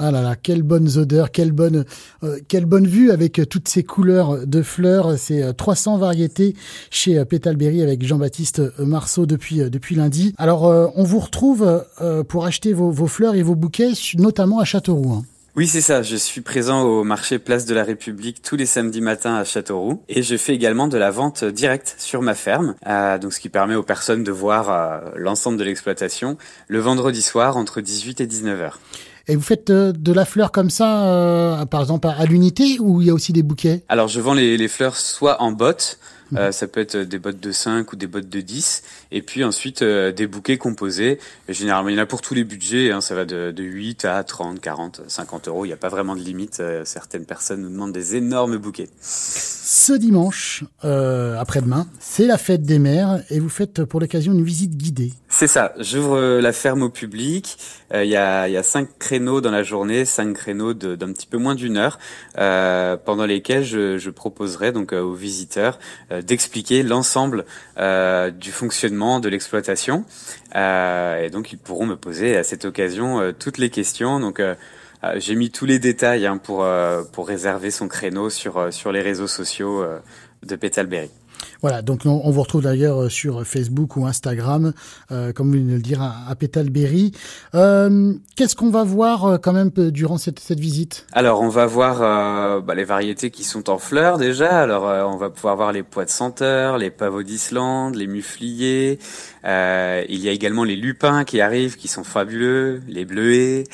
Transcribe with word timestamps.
Ah 0.00 0.10
là 0.10 0.22
là, 0.22 0.34
quelles 0.34 0.64
bonnes 0.64 0.98
odeurs, 0.98 1.30
quelle 1.30 1.52
bonne, 1.52 1.84
euh, 2.24 2.40
quelle 2.48 2.64
bonne 2.64 2.88
vue 2.88 3.12
avec 3.12 3.38
euh, 3.38 3.46
toutes 3.46 3.68
ces 3.68 3.84
couleurs 3.84 4.44
de 4.44 4.60
fleurs. 4.60 5.16
C'est 5.16 5.54
300 5.54 5.94
euh, 5.94 5.98
variétés 6.00 6.56
chez 6.90 7.24
Petalberry 7.24 7.80
avec 7.80 8.04
Jean-Baptiste 8.04 8.60
Marceau 8.80 9.24
depuis 9.24 9.58
depuis 9.70 9.94
lundi. 9.94 10.34
Alors, 10.36 10.64
on 10.96 11.04
vous 11.04 11.20
retrouve 11.20 11.84
pour 12.28 12.44
acheter 12.44 12.72
vos, 12.72 12.90
vos, 12.90 13.06
fleurs 13.06 13.36
et 13.36 13.44
vos 13.44 13.54
bouquets, 13.54 13.92
notamment 14.18 14.58
à 14.58 14.64
Châteauroux. 14.64 15.12
Hein. 15.12 15.22
Oui, 15.54 15.68
c'est 15.68 15.80
ça. 15.80 16.02
Je 16.02 16.16
suis 16.16 16.40
présent 16.40 16.82
au 16.82 17.04
marché 17.04 17.38
Place 17.38 17.64
de 17.64 17.74
la 17.74 17.84
République 17.84 18.42
tous 18.42 18.56
les 18.56 18.66
samedis 18.66 19.00
matins 19.00 19.36
à 19.36 19.44
Châteauroux 19.44 20.02
et 20.08 20.24
je 20.24 20.36
fais 20.36 20.54
également 20.54 20.88
de 20.88 20.98
la 20.98 21.12
vente 21.12 21.44
directe 21.44 21.94
sur 21.98 22.20
ma 22.20 22.34
ferme, 22.34 22.74
donc 23.20 23.32
ce 23.32 23.38
qui 23.38 23.48
permet 23.48 23.76
aux 23.76 23.84
personnes 23.84 24.24
de 24.24 24.32
voir 24.32 25.04
l'ensemble 25.14 25.56
de 25.56 25.62
l'exploitation 25.62 26.36
le 26.66 26.80
vendredi 26.80 27.22
soir 27.22 27.56
entre 27.56 27.80
18 27.80 28.20
et 28.22 28.26
19 28.26 28.60
heures. 28.60 28.80
Et 29.26 29.36
vous 29.36 29.42
faites 29.42 29.70
euh, 29.70 29.92
de 29.92 30.12
la 30.12 30.24
fleur 30.24 30.52
comme 30.52 30.70
ça, 30.70 31.06
euh, 31.06 31.64
par 31.64 31.80
exemple 31.80 32.08
à 32.08 32.24
l'unité, 32.26 32.78
ou 32.80 33.00
il 33.00 33.08
y 33.08 33.10
a 33.10 33.14
aussi 33.14 33.32
des 33.32 33.42
bouquets? 33.42 33.82
Alors 33.88 34.08
je 34.08 34.20
vends 34.20 34.34
les, 34.34 34.56
les 34.56 34.68
fleurs 34.68 34.96
soit 34.96 35.40
en 35.40 35.52
bottes, 35.52 35.98
euh, 36.36 36.52
ça 36.52 36.66
peut 36.66 36.80
être 36.80 36.96
des 36.96 37.18
bottes 37.18 37.40
de 37.40 37.52
5 37.52 37.92
ou 37.92 37.96
des 37.96 38.06
bottes 38.06 38.28
de 38.28 38.40
10. 38.40 38.82
Et 39.12 39.22
puis 39.22 39.44
ensuite, 39.44 39.82
euh, 39.82 40.12
des 40.12 40.26
bouquets 40.26 40.58
composés. 40.58 41.18
généralement, 41.48 41.88
il 41.88 41.96
y 41.96 41.98
en 41.98 42.02
a 42.02 42.06
pour 42.06 42.20
tous 42.20 42.34
les 42.34 42.44
budgets. 42.44 42.90
Hein, 42.90 43.00
ça 43.00 43.14
va 43.14 43.24
de, 43.24 43.50
de, 43.50 43.62
8 43.62 44.04
à 44.04 44.24
30, 44.24 44.60
40, 44.60 45.02
50 45.06 45.48
euros. 45.48 45.64
Il 45.64 45.68
n'y 45.68 45.74
a 45.74 45.78
pas 45.78 45.88
vraiment 45.88 46.16
de 46.16 46.20
limite. 46.20 46.62
Certaines 46.84 47.26
personnes 47.26 47.62
nous 47.62 47.70
demandent 47.70 47.92
des 47.92 48.16
énormes 48.16 48.56
bouquets. 48.56 48.88
Ce 49.00 49.92
dimanche, 49.92 50.64
après-demain, 50.82 51.86
c'est 52.00 52.26
la 52.26 52.38
fête 52.38 52.62
des 52.62 52.78
mères 52.78 53.22
et 53.30 53.40
vous 53.40 53.48
faites 53.48 53.84
pour 53.84 54.00
l'occasion 54.00 54.32
une 54.32 54.44
visite 54.44 54.76
guidée. 54.76 55.12
C'est 55.28 55.46
ça. 55.46 55.74
J'ouvre 55.78 56.40
la 56.40 56.52
ferme 56.52 56.82
au 56.82 56.90
public. 56.90 57.56
Il 57.92 58.08
y, 58.08 58.16
a, 58.16 58.48
y 58.48 58.56
a 58.56 58.62
cinq 58.62 58.88
créneaux 59.14 59.40
dans 59.40 59.52
la 59.52 59.62
journée, 59.62 60.04
cinq 60.04 60.34
créneaux 60.34 60.74
d'un 60.74 61.12
petit 61.12 61.26
peu 61.26 61.38
moins 61.38 61.54
d'une 61.54 61.76
heure, 61.76 61.98
pendant 62.34 63.26
lesquels 63.26 63.64
je, 63.64 63.96
je 63.96 64.10
proposerai 64.10 64.72
donc 64.72 64.92
aux 64.92 65.14
visiteurs 65.14 65.78
d'expliquer 66.10 66.82
l'ensemble 66.82 67.44
euh, 67.78 68.30
du 68.30 68.50
fonctionnement 68.50 69.20
de 69.20 69.28
l'exploitation. 69.28 70.04
Euh, 70.56 71.24
et 71.24 71.30
donc 71.30 71.52
ils 71.52 71.58
pourront 71.58 71.86
me 71.86 71.96
poser 71.96 72.36
à 72.36 72.42
cette 72.42 72.64
occasion 72.64 73.20
euh, 73.20 73.32
toutes 73.32 73.58
les 73.58 73.70
questions. 73.70 74.20
Donc 74.20 74.40
j'ai 75.16 75.34
mis 75.34 75.50
tous 75.50 75.66
les 75.66 75.78
détails 75.78 76.26
hein, 76.26 76.38
pour 76.38 76.66
pour 77.12 77.28
réserver 77.28 77.70
son 77.70 77.88
créneau 77.88 78.30
sur 78.30 78.72
sur 78.72 78.90
les 78.90 79.02
réseaux 79.02 79.26
sociaux 79.26 79.84
de 80.42 80.56
Petalberry. 80.56 81.10
Voilà, 81.64 81.80
donc 81.80 82.02
on, 82.04 82.30
vous 82.30 82.42
retrouve 82.42 82.60
d'ailleurs 82.60 83.04
euh, 83.04 83.08
sur 83.08 83.42
Facebook 83.46 83.96
ou 83.96 84.04
Instagram, 84.04 84.74
euh, 85.10 85.32
comme 85.32 85.46
vous 85.46 85.54
venez 85.54 85.72
le 85.72 85.80
dire, 85.80 86.02
à, 86.02 86.14
à 86.28 86.34
Petalberry. 86.34 87.12
Euh, 87.54 88.12
Qu'est-ce 88.36 88.54
qu'on 88.54 88.68
va 88.68 88.84
voir 88.84 89.24
euh, 89.24 89.38
quand 89.38 89.54
même 89.54 89.70
durant 89.70 90.18
cette, 90.18 90.40
cette 90.40 90.60
visite? 90.60 91.06
Alors, 91.12 91.40
on 91.40 91.48
va 91.48 91.64
voir 91.64 92.60
bah, 92.60 92.74
les 92.74 92.84
variétés 92.84 93.30
qui 93.30 93.44
sont 93.44 93.70
en 93.70 93.78
fleurs 93.78 94.18
déjà. 94.18 94.60
Alors, 94.60 94.82
on 95.10 95.16
va 95.16 95.30
pouvoir 95.30 95.56
voir 95.56 95.72
les 95.72 95.82
pois 95.82 96.04
de 96.04 96.10
senteur, 96.10 96.76
les 96.76 96.90
pavots 96.90 97.22
d'Islande, 97.22 97.94
les 97.94 98.08
mufliers. 98.08 98.98
il 99.42 100.20
y 100.20 100.28
a 100.28 100.32
également 100.32 100.64
les 100.64 100.76
lupins 100.76 101.24
qui 101.24 101.40
arrivent, 101.40 101.76
qui 101.76 101.88
sont 101.88 102.04
fabuleux, 102.04 102.82
les 102.88 103.06
bleuets. 103.06 103.64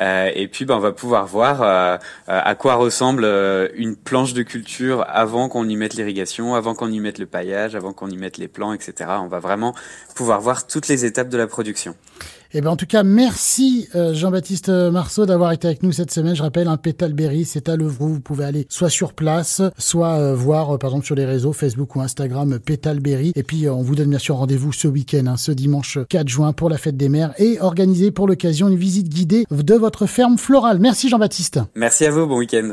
Et 0.00 0.48
puis, 0.48 0.64
bah, 0.64 0.76
on 0.76 0.80
va 0.80 0.92
pouvoir 0.92 1.26
voir 1.26 2.00
à 2.26 2.54
quoi 2.54 2.74
ressemble 2.74 3.24
une 3.74 3.96
planche 3.96 4.32
de 4.32 4.42
culture 4.42 5.04
avant 5.08 5.48
qu'on 5.48 5.68
y 5.68 5.76
mette 5.76 5.94
l'irrigation, 5.94 6.54
avant 6.54 6.74
qu'on 6.74 6.90
y 6.90 7.00
mette 7.00 7.18
le 7.18 7.26
paillage, 7.26 7.74
avant 7.74 7.92
qu'on 7.92 8.08
y 8.08 8.16
mette 8.16 8.38
les 8.38 8.48
plants, 8.48 8.72
etc. 8.72 9.10
On 9.20 9.28
va 9.28 9.40
vraiment 9.40 9.74
pouvoir 10.14 10.40
voir 10.40 10.66
toutes 10.66 10.88
les 10.88 11.04
étapes 11.04 11.28
de 11.28 11.38
la 11.38 11.46
production. 11.46 11.94
Eh 12.52 12.60
ben 12.60 12.70
en 12.70 12.76
tout 12.76 12.86
cas, 12.86 13.04
merci 13.04 13.88
euh, 13.94 14.12
Jean-Baptiste 14.12 14.70
Marceau 14.70 15.24
d'avoir 15.24 15.52
été 15.52 15.68
avec 15.68 15.84
nous 15.84 15.92
cette 15.92 16.10
semaine. 16.10 16.34
Je 16.34 16.42
rappelle, 16.42 16.66
un 16.66 16.76
Pétalberry, 16.76 17.44
c'est 17.44 17.68
à 17.68 17.76
Levroux. 17.76 18.14
Vous 18.14 18.20
pouvez 18.20 18.44
aller 18.44 18.66
soit 18.68 18.88
sur 18.88 19.12
place, 19.12 19.62
soit 19.78 20.18
euh, 20.18 20.34
voir, 20.34 20.74
euh, 20.74 20.78
par 20.78 20.90
exemple, 20.90 21.06
sur 21.06 21.14
les 21.14 21.24
réseaux 21.24 21.52
Facebook 21.52 21.94
ou 21.94 22.00
Instagram 22.00 22.58
Pétalberry. 22.58 23.30
Et 23.36 23.44
puis, 23.44 23.68
on 23.68 23.82
vous 23.82 23.94
donne 23.94 24.10
bien 24.10 24.18
sûr 24.18 24.34
rendez-vous 24.34 24.72
ce 24.72 24.88
week-end, 24.88 25.26
hein, 25.28 25.36
ce 25.36 25.52
dimanche 25.52 25.98
4 26.08 26.26
juin 26.26 26.52
pour 26.52 26.68
la 26.68 26.76
fête 26.76 26.96
des 26.96 27.08
mères 27.08 27.34
et 27.38 27.60
organiser 27.60 28.10
pour 28.10 28.26
l'occasion 28.26 28.68
une 28.68 28.76
visite 28.76 29.08
guidée 29.08 29.44
de 29.48 29.74
votre 29.74 30.06
ferme 30.06 30.36
florale. 30.36 30.80
Merci 30.80 31.08
Jean-Baptiste. 31.08 31.60
Merci 31.76 32.04
à 32.06 32.10
vous, 32.10 32.26
bon 32.26 32.38
week-end. 32.38 32.68